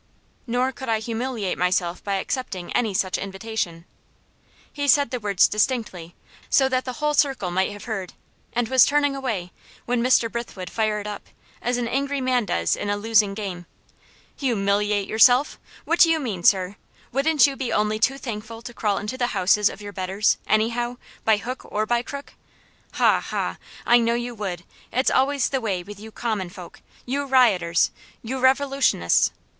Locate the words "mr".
10.01-10.27